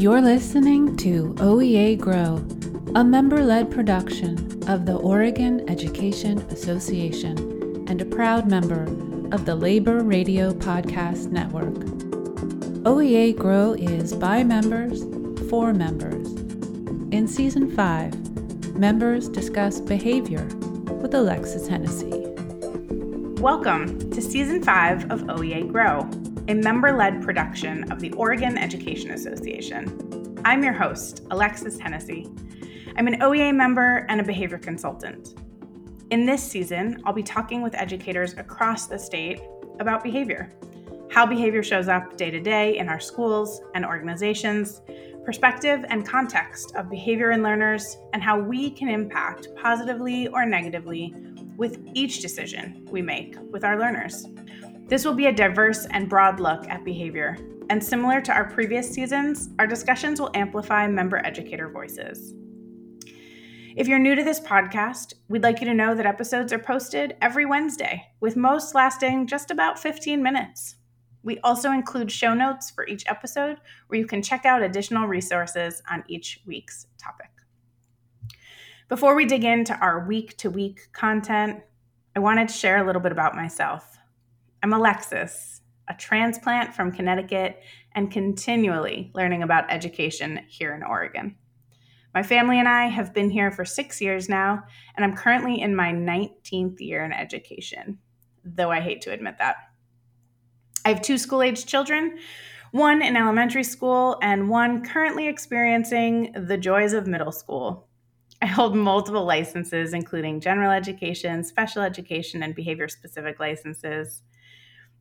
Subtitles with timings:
[0.00, 2.36] You're listening to OEA Grow,
[2.98, 8.84] a member led production of the Oregon Education Association and a proud member
[9.30, 11.74] of the Labor Radio Podcast Network.
[12.84, 15.02] OEA Grow is by members
[15.50, 16.32] for members.
[17.12, 20.46] In Season 5, members discuss behavior
[21.02, 22.24] with Alexis Hennessey.
[23.38, 26.08] Welcome to Season 5 of OEA Grow
[26.48, 30.40] a member led production of the Oregon Education Association.
[30.44, 32.28] I'm your host, Alexis Hennessey.
[32.96, 35.34] I'm an OEA member and a behavior consultant.
[36.10, 39.40] In this season, I'll be talking with educators across the state
[39.78, 40.50] about behavior,
[41.10, 44.80] how behavior shows up day to day in our schools and organizations,
[45.24, 51.14] perspective and context of behavior in learners, and how we can impact positively or negatively
[51.56, 54.26] with each decision we make with our learners.
[54.90, 57.38] This will be a diverse and broad look at behavior,
[57.68, 62.34] and similar to our previous seasons, our discussions will amplify member educator voices.
[63.76, 67.16] If you're new to this podcast, we'd like you to know that episodes are posted
[67.22, 70.74] every Wednesday, with most lasting just about 15 minutes.
[71.22, 75.84] We also include show notes for each episode where you can check out additional resources
[75.88, 77.30] on each week's topic.
[78.88, 81.60] Before we dig into our week to week content,
[82.16, 83.99] I wanted to share a little bit about myself.
[84.62, 87.62] I'm Alexis, a transplant from Connecticut
[87.94, 91.36] and continually learning about education here in Oregon.
[92.14, 94.62] My family and I have been here for six years now,
[94.94, 98.00] and I'm currently in my 19th year in education,
[98.44, 99.56] though I hate to admit that.
[100.84, 102.18] I have two school aged children,
[102.72, 107.88] one in elementary school and one currently experiencing the joys of middle school.
[108.42, 114.22] I hold multiple licenses, including general education, special education, and behavior specific licenses.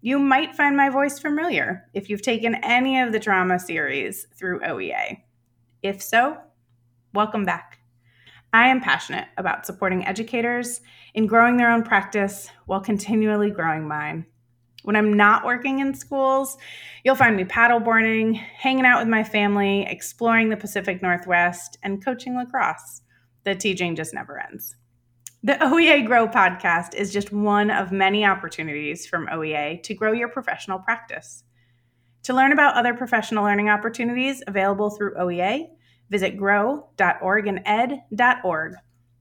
[0.01, 4.59] You might find my voice familiar if you've taken any of the trauma series through
[4.59, 5.21] OEA.
[5.81, 6.37] If so,
[7.13, 7.79] welcome back.
[8.51, 10.81] I am passionate about supporting educators
[11.13, 14.25] in growing their own practice while continually growing mine.
[14.83, 16.57] When I'm not working in schools,
[17.05, 22.35] you'll find me paddleboarding, hanging out with my family, exploring the Pacific Northwest, and coaching
[22.35, 23.01] lacrosse.
[23.43, 24.75] The teaching just never ends.
[25.41, 30.27] The OEA Grow podcast is just one of many opportunities from OEA to grow your
[30.27, 31.45] professional practice.
[32.23, 35.67] To learn about other professional learning opportunities available through OEA,
[36.09, 38.73] visit grow.oregoned.org.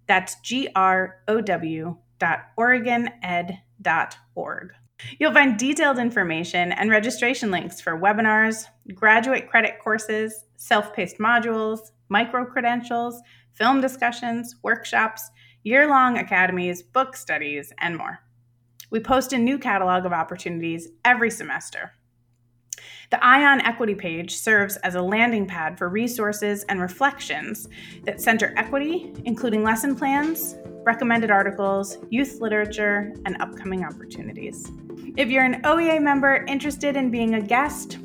[0.08, 4.72] That's G R O W dot oregoned.org.
[5.20, 8.64] You'll find detailed information and registration links for webinars,
[8.94, 13.20] graduate credit courses, self paced modules, micro credentials,
[13.52, 15.30] film discussions, workshops,
[15.62, 18.20] year long academies, book studies, and more.
[18.90, 21.92] We post a new catalog of opportunities every semester.
[23.10, 27.68] The ION Equity page serves as a landing pad for resources and reflections
[28.04, 34.70] that center equity, including lesson plans, recommended articles, youth literature, and upcoming opportunities.
[35.16, 37.98] If you're an OEA member interested in being a guest